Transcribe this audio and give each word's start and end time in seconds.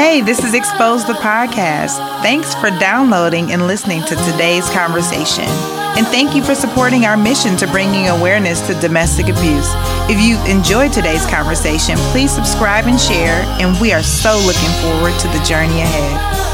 Hey, 0.00 0.22
this 0.22 0.42
is 0.42 0.54
Exposed 0.54 1.08
the 1.08 1.12
Podcast. 1.12 1.98
Thanks 2.22 2.54
for 2.54 2.70
downloading 2.70 3.52
and 3.52 3.66
listening 3.66 4.00
to 4.04 4.16
today's 4.16 4.66
conversation. 4.70 5.44
And 5.44 6.06
thank 6.06 6.34
you 6.34 6.42
for 6.42 6.54
supporting 6.54 7.04
our 7.04 7.18
mission 7.18 7.54
to 7.58 7.66
bringing 7.66 8.08
awareness 8.08 8.66
to 8.66 8.80
domestic 8.80 9.26
abuse. 9.28 9.68
If 10.08 10.18
you 10.18 10.42
enjoyed 10.50 10.94
today's 10.94 11.26
conversation, 11.26 11.98
please 12.12 12.34
subscribe 12.34 12.86
and 12.86 12.98
share. 12.98 13.42
And 13.60 13.78
we 13.78 13.92
are 13.92 14.02
so 14.02 14.40
looking 14.46 14.70
forward 14.80 15.20
to 15.20 15.28
the 15.28 15.44
journey 15.44 15.82
ahead. 15.82 16.49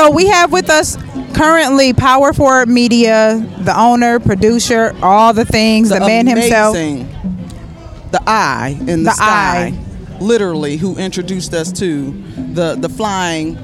So 0.00 0.10
we 0.10 0.28
have 0.28 0.50
with 0.50 0.70
us 0.70 0.96
currently 1.34 1.92
Power 1.92 2.32
Forward 2.32 2.70
Media, 2.70 3.46
the 3.58 3.78
owner, 3.78 4.18
producer, 4.18 4.96
all 5.02 5.34
the 5.34 5.44
things, 5.44 5.90
the, 5.90 6.00
man 6.00 6.26
himself. 6.26 6.74
The 6.74 8.22
eye 8.26 8.78
in 8.80 8.86
the, 8.86 9.10
The 9.10 9.12
sky, 9.12 9.74
eye. 9.76 10.18
literally, 10.18 10.78
who 10.78 10.96
introduced 10.96 11.52
us 11.52 11.70
to 11.72 12.12
the 12.54 12.76
the 12.76 12.88
flying 12.88 13.56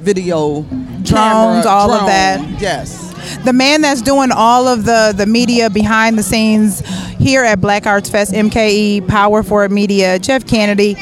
video 0.00 0.62
Drones, 0.62 1.10
camera, 1.10 1.68
all 1.68 1.92
of 1.92 2.06
that. 2.06 2.60
Yes. 2.60 3.14
the 3.44 3.52
man 3.52 3.80
that's 3.80 4.02
doing 4.02 4.32
all 4.32 4.66
of 4.66 4.84
the 4.84 5.14
the 5.16 5.26
media 5.26 5.70
behind 5.70 6.18
the 6.18 6.24
scenes 6.24 6.80
here 7.20 7.44
at 7.44 7.60
Black 7.60 7.86
Arts 7.86 8.10
Fest 8.10 8.32
MKE 8.32 9.06
Power 9.06 9.44
Forward 9.44 9.70
Media, 9.70 10.18
Jeff 10.18 10.44
Cannady. 10.44 10.96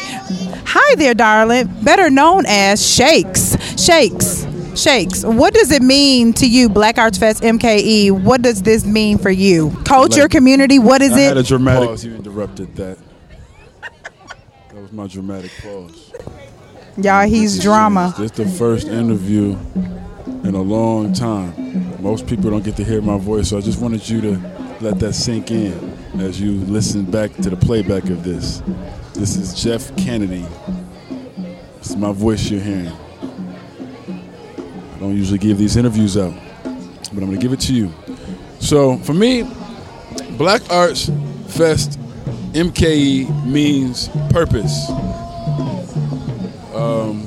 Hi 0.66 0.94
there, 0.96 1.14
darling. 1.14 1.70
Better 1.82 2.10
known 2.10 2.44
as 2.46 2.86
Shakes. 2.86 3.56
Shakes. 3.82 4.31
Shakes. 4.74 5.24
What 5.24 5.52
does 5.54 5.70
it 5.70 5.82
mean 5.82 6.32
to 6.34 6.46
you, 6.48 6.68
Black 6.68 6.98
Arts 6.98 7.18
Fest 7.18 7.42
MKE? 7.42 8.10
What 8.10 8.42
does 8.42 8.62
this 8.62 8.84
mean 8.86 9.18
for 9.18 9.30
you? 9.30 9.70
Culture, 9.84 10.28
community, 10.28 10.78
what 10.78 11.02
is 11.02 11.12
I 11.12 11.20
had 11.20 11.36
a 11.36 11.40
it? 11.40 11.46
dramatic 11.46 11.88
pause. 11.90 12.04
You 12.04 12.14
interrupted 12.14 12.74
that. 12.76 12.98
That 13.80 14.80
was 14.80 14.92
my 14.92 15.06
dramatic 15.06 15.50
pause. 15.62 16.12
Y'all, 16.96 17.26
he's 17.26 17.58
drama. 17.62 18.14
This 18.18 18.30
is 18.32 18.36
the 18.36 18.46
first 18.46 18.88
interview 18.88 19.56
in 20.44 20.54
a 20.54 20.62
long 20.62 21.12
time. 21.12 22.02
Most 22.02 22.26
people 22.26 22.50
don't 22.50 22.64
get 22.64 22.76
to 22.76 22.84
hear 22.84 23.00
my 23.00 23.18
voice, 23.18 23.50
so 23.50 23.58
I 23.58 23.60
just 23.60 23.80
wanted 23.80 24.08
you 24.08 24.20
to 24.22 24.76
let 24.80 24.98
that 25.00 25.12
sink 25.14 25.50
in 25.50 25.98
as 26.20 26.40
you 26.40 26.52
listen 26.52 27.04
back 27.04 27.32
to 27.36 27.50
the 27.50 27.56
playback 27.56 28.04
of 28.10 28.24
this. 28.24 28.62
This 29.14 29.36
is 29.36 29.54
Jeff 29.62 29.90
Cannady. 29.92 30.46
This 31.78 31.90
is 31.90 31.96
my 31.96 32.12
voice 32.12 32.50
you're 32.50 32.60
hearing. 32.60 32.92
I 35.02 35.06
don't 35.06 35.16
usually 35.16 35.38
give 35.38 35.58
these 35.58 35.76
interviews 35.76 36.16
out, 36.16 36.32
but 36.62 36.70
I'm 37.10 37.16
going 37.16 37.32
to 37.32 37.36
give 37.36 37.52
it 37.52 37.58
to 37.62 37.74
you. 37.74 37.92
So 38.60 38.98
for 38.98 39.12
me, 39.12 39.42
Black 40.38 40.62
Arts 40.70 41.10
Fest 41.48 41.98
MKE 42.52 43.44
means 43.44 44.08
purpose. 44.30 44.88
Um, 46.72 47.26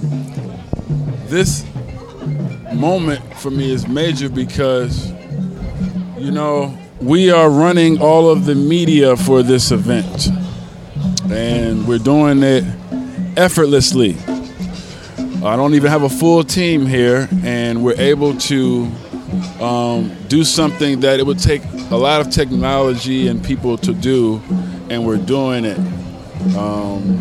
this 1.26 1.66
moment 2.74 3.22
for 3.40 3.52
me 3.52 3.74
is 3.74 3.90
major 3.90 4.30
because, 4.30 5.12
you 6.18 6.32
know, 6.32 6.78
we 7.02 7.30
are 7.30 7.50
running 7.50 8.00
all 8.00 8.30
of 8.30 8.46
the 8.46 8.56
media 8.56 9.18
for 9.18 9.44
this 9.44 9.72
event, 9.72 10.30
and 11.30 11.86
we're 11.86 11.98
doing 11.98 12.42
it 12.42 12.64
effortlessly. 13.36 14.16
I 15.48 15.56
don't 15.56 15.74
even 15.76 15.92
have 15.92 16.04
a 16.04 16.10
full 16.10 16.44
team 16.44 16.86
here, 16.86 17.28
and 17.44 17.84
we're 17.84 18.00
able 18.00 18.36
to 18.38 18.90
um, 19.62 20.16
do 20.28 20.44
something 20.44 21.02
that 21.02 21.20
it 21.20 21.26
would 21.26 21.40
take 21.40 21.62
a 21.92 21.96
lot 21.96 22.22
of 22.22 22.30
technology 22.32 23.28
and 23.28 23.44
people 23.44 23.78
to 23.78 23.94
do, 23.94 24.42
and 24.90 25.06
we're 25.06 25.18
doing 25.18 25.66
it. 25.66 25.78
Um, 26.58 27.20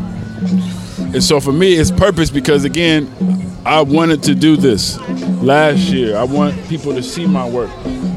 and 1.13 1.23
so 1.23 1.39
for 1.39 1.53
me, 1.53 1.75
it's 1.75 1.91
purpose 1.91 2.31
because 2.31 2.65
again, 2.65 3.11
I 3.67 3.81
wanted 3.83 4.23
to 4.25 4.35
do 4.35 4.57
this 4.57 4.99
last 5.43 5.79
year. 5.91 6.17
I 6.17 6.25
want 6.25 6.55
people 6.69 6.93
to 6.95 7.03
see 7.03 7.27
my 7.27 7.49
work. 7.49 7.71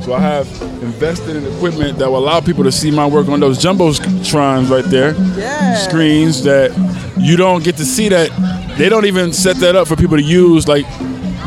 So 0.03 0.13
I 0.13 0.19
have 0.19 0.47
invested 0.81 1.35
in 1.35 1.45
equipment 1.45 1.97
that 1.99 2.09
will 2.09 2.19
allow 2.19 2.39
people 2.39 2.63
to 2.63 2.71
see 2.71 2.91
my 2.91 3.05
work 3.05 3.27
on 3.27 3.39
those 3.39 3.57
jumbo 3.57 3.91
jumbotrons 3.91 4.69
right 4.69 4.85
there, 4.85 5.13
Yes. 5.37 5.85
screens 5.85 6.43
that 6.43 6.71
you 7.19 7.37
don't 7.37 7.63
get 7.63 7.77
to 7.77 7.85
see 7.85 8.09
that. 8.09 8.29
They 8.77 8.89
don't 8.89 9.05
even 9.05 9.33
set 9.33 9.57
that 9.57 9.75
up 9.75 9.87
for 9.87 9.95
people 9.95 10.17
to 10.17 10.23
use. 10.23 10.67
Like, 10.67 10.85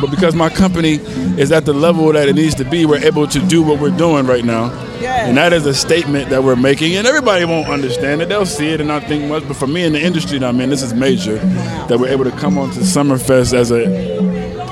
but 0.01 0.11
because 0.11 0.35
my 0.35 0.49
company 0.49 0.95
is 1.39 1.53
at 1.53 1.65
the 1.67 1.73
level 1.73 2.13
that 2.13 2.29
it 2.29 2.35
needs 2.35 2.55
to 2.57 2.65
be, 2.65 2.87
we're 2.87 3.05
able 3.05 3.27
to 3.29 3.39
do 3.47 3.63
what 3.63 3.81
we're 3.81 3.97
doing 3.97 4.27
right 4.27 4.45
now. 4.45 4.73
Yes. 5.01 5.29
And 5.29 5.37
that 5.37 5.53
is 5.53 5.67
a 5.67 5.75
statement 5.75 6.31
that 6.31 6.43
we're 6.43 6.57
making, 6.57 6.97
and 6.97 7.07
everybody 7.07 7.45
won't 7.45 7.69
understand 7.69 8.21
it. 8.21 8.29
They'll 8.29 8.47
see 8.47 8.69
it 8.69 8.81
and 8.81 8.89
not 8.89 9.05
think 9.05 9.25
much. 9.29 9.47
But 9.47 9.57
for 9.57 9.67
me 9.67 9.85
in 9.85 9.93
the 9.93 10.01
industry 10.01 10.39
that 10.39 10.49
I'm 10.49 10.61
in, 10.61 10.71
this 10.71 10.83
is 10.83 10.93
major 10.93 11.37
that 11.37 11.99
we're 11.99 12.09
able 12.09 12.25
to 12.25 12.33
come 12.33 12.59
on 12.59 12.71
to 12.73 12.81
Summerfest 12.81 13.55
as 13.55 13.71
a 13.71 13.87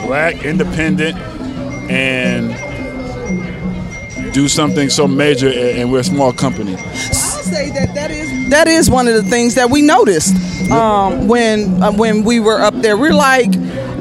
black, 0.06 0.44
independent, 0.44 1.16
and 1.90 2.54
do 4.32 4.48
something 4.48 4.90
so 4.90 5.08
major, 5.08 5.48
and 5.48 5.90
we're 5.90 6.00
a 6.00 6.04
small 6.04 6.32
company. 6.32 6.76
I'll 6.76 7.27
say 7.50 7.70
that 7.70 7.94
that 7.94 8.10
is 8.10 8.50
that 8.50 8.68
is 8.68 8.90
one 8.90 9.08
of 9.08 9.14
the 9.14 9.22
things 9.22 9.54
that 9.56 9.70
we 9.70 9.82
noticed 9.82 10.34
um, 10.70 11.28
when 11.28 11.82
uh, 11.82 11.92
when 11.92 12.24
we 12.24 12.40
were 12.40 12.60
up 12.60 12.74
there. 12.74 12.96
We're 12.96 13.12
like, 13.12 13.50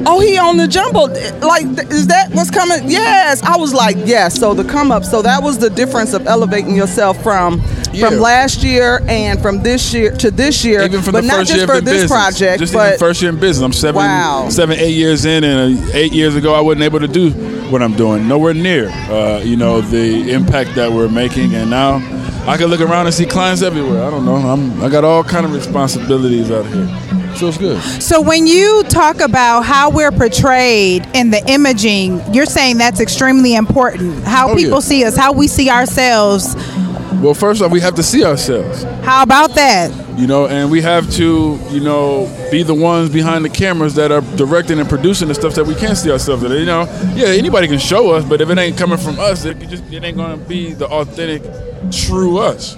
oh, 0.06 0.20
he 0.20 0.38
on 0.38 0.56
the 0.56 0.66
jumbo. 0.68 1.06
Like, 1.46 1.66
is 1.90 2.06
that 2.08 2.30
what's 2.32 2.50
coming? 2.50 2.88
Yes. 2.90 3.42
I 3.42 3.56
was 3.56 3.74
like, 3.74 3.96
yes. 4.04 4.38
So 4.38 4.54
the 4.54 4.64
come 4.64 4.90
up. 4.90 5.04
So 5.04 5.22
that 5.22 5.42
was 5.42 5.58
the 5.58 5.70
difference 5.70 6.12
of 6.14 6.26
elevating 6.26 6.74
yourself 6.74 7.22
from 7.22 7.60
Yeah. 7.92 8.08
from 8.10 8.18
last 8.20 8.62
year 8.62 9.00
and 9.08 9.40
from 9.40 9.62
this 9.62 9.92
year 9.94 10.12
to 10.18 10.30
this 10.30 10.64
year. 10.64 10.82
Even 10.82 11.02
from 11.02 11.12
but 11.12 11.22
the 11.22 11.28
not 11.28 11.36
first 11.38 11.48
just 11.50 11.58
year 11.58 11.66
for 11.66 11.78
of 11.78 11.84
this 11.84 12.02
business. 12.02 12.10
project, 12.10 12.58
just 12.60 12.72
but 12.72 12.86
even 12.88 12.98
first 12.98 13.22
year 13.22 13.30
in 13.32 13.40
business. 13.40 13.64
I'm 13.64 13.72
seven, 13.72 13.96
Wow. 14.02 14.48
seven, 14.50 14.78
eight 14.78 14.94
years 14.94 15.24
in, 15.24 15.44
and 15.44 15.78
uh, 15.78 15.90
eight 15.94 16.12
years 16.12 16.36
ago 16.36 16.54
I 16.54 16.60
wasn't 16.60 16.82
able 16.84 17.00
to 17.00 17.08
do 17.08 17.30
what 17.70 17.82
I'm 17.82 17.94
doing. 17.96 18.26
Nowhere 18.28 18.54
near, 18.54 18.88
uh, 19.10 19.40
you 19.44 19.56
know, 19.56 19.80
the 19.80 20.30
impact 20.32 20.74
that 20.76 20.90
we're 20.92 21.08
making, 21.08 21.54
and 21.54 21.70
now 21.70 21.98
I 22.48 22.56
can 22.56 22.66
look 22.68 22.80
around 22.80 23.06
and 23.06 23.14
see 23.14 23.26
clients 23.26 23.62
everywhere. 23.62 24.02
I 24.04 24.10
don't 24.10 24.24
know. 24.24 24.36
I'm, 24.36 24.82
I 24.82 24.88
got 24.88 25.04
all 25.04 25.22
kind 25.22 25.44
of 25.44 25.52
responsibilities 25.52 26.50
out 26.50 26.64
here. 26.66 26.86
Feels 27.36 27.58
good. 27.58 27.80
So 28.02 28.20
when 28.22 28.46
you 28.46 28.82
talk 28.88 29.20
about 29.20 29.62
how 29.62 29.90
we're 29.90 30.10
portrayed 30.10 31.06
in 31.14 31.30
the 31.30 31.42
imaging, 31.46 32.22
you're 32.34 32.46
saying 32.46 32.78
that's 32.78 33.00
extremely 33.00 33.54
important. 33.54 34.24
How 34.24 34.50
Oh, 34.50 34.56
people 34.56 34.74
yeah. 34.74 34.80
see 34.80 35.04
us, 35.04 35.14
how 35.14 35.32
we 35.32 35.46
see 35.46 35.68
ourselves. 35.70 36.54
Well, 37.14 37.34
first 37.34 37.62
off, 37.62 37.72
we 37.72 37.80
have 37.80 37.94
to 37.96 38.02
see 38.02 38.24
ourselves. 38.24 38.82
How 39.04 39.22
about 39.22 39.54
that? 39.54 39.90
you 40.18 40.26
know, 40.26 40.48
and 40.48 40.68
we 40.68 40.82
have 40.82 41.08
to, 41.12 41.60
you 41.70 41.80
know, 41.80 42.26
be 42.50 42.64
the 42.64 42.74
ones 42.74 43.08
behind 43.08 43.44
the 43.44 43.48
cameras 43.48 43.94
that 43.94 44.10
are 44.10 44.20
directing 44.36 44.80
and 44.80 44.88
producing 44.88 45.28
the 45.28 45.34
stuff 45.34 45.54
that 45.54 45.64
we 45.64 45.76
can't 45.76 45.96
see 45.96 46.10
ourselves. 46.10 46.42
You 46.42 46.64
know, 46.64 46.82
yeah, 47.14 47.28
anybody 47.28 47.68
can 47.68 47.78
show 47.78 48.10
us, 48.10 48.24
but 48.24 48.40
if 48.40 48.50
it 48.50 48.58
ain't 48.58 48.76
coming 48.76 48.98
from 48.98 49.20
us, 49.20 49.44
it 49.44 49.56
just 49.68 49.84
it 49.92 50.02
ain't 50.02 50.16
gonna 50.16 50.36
be 50.36 50.72
the 50.72 50.88
authentic, 50.88 51.42
true 51.92 52.38
us. 52.38 52.74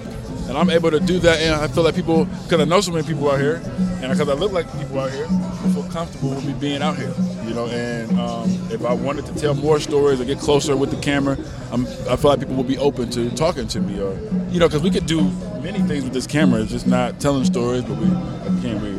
And 0.47 0.57
I'm 0.57 0.69
able 0.69 0.91
to 0.91 0.99
do 0.99 1.17
that, 1.19 1.39
and 1.39 1.55
I 1.55 1.67
feel 1.67 1.83
like 1.83 1.95
people, 1.95 2.25
because 2.25 2.59
I 2.61 2.65
know 2.65 2.79
so 2.79 2.91
many 2.91 3.07
people 3.07 3.31
out 3.31 3.39
here, 3.39 3.55
and 4.03 4.11
because 4.11 4.29
I 4.29 4.33
look 4.33 4.51
like 4.51 4.71
people 4.77 4.99
out 4.99 5.11
here, 5.11 5.25
I 5.25 5.69
feel 5.73 5.83
comfortable 5.89 6.29
with 6.29 6.45
me 6.45 6.53
being 6.53 6.83
out 6.83 6.97
here. 6.97 7.13
You 7.51 7.57
know, 7.57 7.67
and 7.67 8.17
um, 8.17 8.49
if 8.71 8.85
I 8.85 8.93
wanted 8.93 9.25
to 9.25 9.35
tell 9.35 9.53
more 9.53 9.77
stories 9.77 10.21
or 10.21 10.23
get 10.23 10.39
closer 10.39 10.77
with 10.77 10.89
the 10.89 10.95
camera, 11.01 11.37
I'm, 11.69 11.85
I 12.09 12.15
feel 12.15 12.31
like 12.31 12.39
people 12.39 12.55
would 12.55 12.67
be 12.67 12.77
open 12.77 13.09
to 13.09 13.29
talking 13.31 13.67
to 13.67 13.81
me, 13.81 13.99
or 13.99 14.13
you 14.51 14.57
know, 14.57 14.69
because 14.69 14.81
we 14.81 14.89
could 14.89 15.05
do 15.05 15.21
many 15.61 15.79
things 15.79 16.05
with 16.05 16.13
this 16.13 16.25
camera. 16.25 16.61
It's 16.61 16.71
just 16.71 16.87
not 16.87 17.19
telling 17.19 17.43
stories, 17.43 17.83
but 17.83 17.97
we 17.97 18.05
again 18.05 18.81
we 18.81 18.91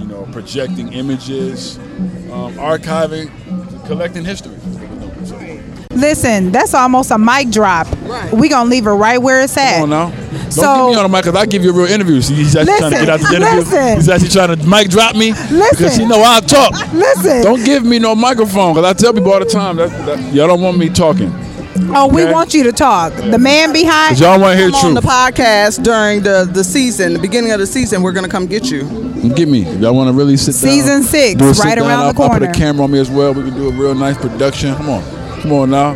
you 0.00 0.06
know 0.06 0.26
projecting 0.32 0.90
images, 0.94 1.76
um, 2.32 2.54
archiving, 2.54 3.28
collecting 3.86 4.24
history. 4.24 4.54
That's 4.54 4.78
what 4.78 4.90
we're 4.90 5.46
doing. 5.46 5.76
So, 5.86 5.94
Listen, 5.94 6.50
that's 6.50 6.72
almost 6.72 7.10
a 7.10 7.18
mic 7.18 7.50
drop. 7.50 7.88
Right. 8.04 8.32
We 8.32 8.48
gonna 8.48 8.70
leave 8.70 8.86
it 8.86 8.90
right 8.90 9.18
where 9.18 9.42
it's 9.42 9.58
at. 9.58 9.82
Come 10.54 10.64
on 10.64 10.64
now. 10.64 10.76
Don't 10.76 10.86
So- 10.86 10.86
get 10.86 10.90
me 10.90 10.96
on 10.96 11.10
the 11.10 11.16
mic 11.16 11.24
because 11.24 11.40
I 11.40 11.46
give 11.46 11.64
you 11.64 11.70
a 11.70 11.72
real 11.72 11.86
interview. 11.86 12.14
He's 12.20 12.56
actually 12.56 12.78
trying 12.78 12.90
to 12.92 12.98
get 12.98 13.08
out 13.10 13.20
the 13.20 13.36
interview. 13.36 13.58
listen. 13.60 13.96
He's 13.96 14.08
actually 14.08 14.28
trying 14.30 14.56
to 14.58 14.66
mic 14.66 14.88
drop 14.88 15.14
me 15.16 15.32
because 15.32 15.50
Listen. 15.80 16.00
he 16.00 16.06
know 16.06 16.22
I 16.24 16.40
talk. 16.40 16.72
Listen. 16.92 17.42
Don't 17.42 17.64
give 17.64 17.84
me 17.84 17.98
no 17.98 18.14
microphone 18.14 18.74
because 18.74 18.88
I 18.88 18.92
tell 18.94 19.12
people 19.12 19.32
all 19.32 19.38
the 19.40 19.44
time 19.46 19.76
that, 19.76 19.90
that 20.06 20.32
y'all 20.34 20.48
don't 20.48 20.60
want 20.60 20.76
me 20.78 20.88
talking. 20.88 21.32
Oh, 21.94 22.08
we 22.08 22.22
Okay. 22.24 22.32
want 22.32 22.54
you 22.54 22.64
to 22.64 22.72
talk. 22.72 23.14
The 23.14 23.38
man 23.38 23.72
behind 23.72 24.18
y'all 24.18 24.38
want 24.40 24.52
to 24.52 24.58
hear 24.58 24.70
Come 24.70 24.86
on 24.88 24.94
the 24.94 25.00
podcast 25.00 25.82
during 25.82 26.22
the, 26.22 26.48
the 26.52 26.64
season, 26.64 27.12
the 27.12 27.18
beginning 27.20 27.52
of 27.52 27.60
the 27.60 27.66
season. 27.66 28.02
We're 28.02 28.12
gonna 28.12 28.28
come 28.28 28.46
get 28.46 28.68
you. 28.70 28.82
Get 29.34 29.48
me. 29.48 29.62
If 29.64 29.80
y'all 29.80 29.94
want 29.94 30.08
to 30.08 30.12
really 30.12 30.36
sit 30.36 30.52
down. 30.52 30.72
Season 30.72 31.02
six, 31.04 31.34
do 31.38 31.50
right 31.62 31.76
down, 31.76 31.86
around 31.88 32.00
I'll, 32.00 32.12
the 32.12 32.22
I'll 32.22 32.30
put 32.30 32.42
a 32.42 32.52
camera 32.52 32.84
on 32.84 32.90
me 32.90 32.98
as 32.98 33.10
well. 33.10 33.32
We 33.32 33.42
can 33.44 33.54
do 33.54 33.68
a 33.68 33.72
real 33.72 33.94
nice 33.94 34.16
production. 34.16 34.74
Come 34.74 34.90
on. 34.90 35.02
Come 35.40 35.52
on 35.52 35.70
now. 35.70 35.94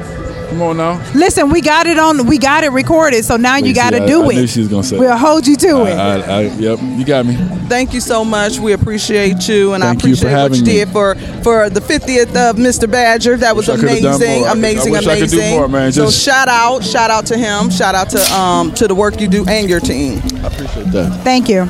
Come 0.53 0.63
on 0.63 0.77
now. 0.77 1.13
Listen, 1.15 1.49
we 1.49 1.63
got 1.63 1.87
it 1.87 1.99
on. 1.99 2.27
We 2.27 2.37
got 2.37 2.63
it 2.63 2.69
recorded. 2.73 3.25
So 3.25 3.37
now 3.39 3.57
you 3.57 3.75
got 3.75 3.91
to 3.91 4.03
I- 4.03 4.07
do 4.07 4.23
I 4.25 4.27
it. 4.33 4.35
knew 4.35 4.47
she 4.47 4.61
was 4.61 4.69
gonna 4.69 4.83
say 4.85 4.99
We'll 4.99 5.17
hold 5.17 5.47
you 5.47 5.57
to 5.57 5.69
I, 5.79 5.89
it. 5.89 5.97
I, 5.97 6.17
I, 6.21 6.41
yep, 6.59 6.79
you 6.83 7.05
got 7.07 7.25
me. 7.25 7.37
Thank 7.69 7.95
you 7.95 8.01
so 8.01 8.23
much. 8.23 8.59
We 8.59 8.73
appreciate 8.75 9.49
you, 9.49 9.73
and 9.73 9.83
Thank 9.83 10.05
I 10.05 10.09
you 10.09 10.15
appreciate 10.15 10.33
what 10.51 10.55
you 10.57 10.63
me. 10.65 10.73
did 10.73 10.89
for 10.91 11.15
for 11.43 11.71
the 11.71 11.81
50th 11.81 12.37
of 12.37 12.57
Mr. 12.57 12.91
Badger. 12.91 13.39
That 13.39 13.57
was 13.57 13.67
Wish 13.67 13.79
I 13.79 13.83
amazing. 13.83 14.45
I 14.45 14.53
amazing, 14.53 14.93
wish 14.93 15.07
I 15.07 15.19
could 15.19 15.31
do 15.31 15.39
amazing. 15.39 15.57
more, 15.59 15.69
man. 15.69 15.91
So 15.93 16.11
shout 16.11 16.49
out, 16.49 16.85
shout 16.85 17.11
out 17.11 17.25
to 17.27 17.39
him. 17.39 17.71
Shout 17.71 17.95
out 17.95 18.11
to 18.11 18.21
um 18.35 18.73
to 18.75 18.87
the 18.87 18.95
work 18.95 19.21
you 19.23 19.29
do 19.29 19.47
and 19.49 19.71
your 19.71 19.81
team. 19.81 20.21
I 20.45 20.49
appreciate 20.49 20.93
that. 20.93 21.21
Thank 21.25 21.49
you. 21.49 21.67